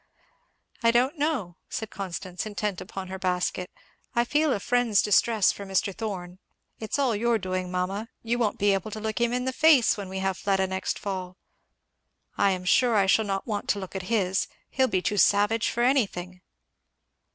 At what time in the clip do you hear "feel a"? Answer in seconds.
4.25-4.59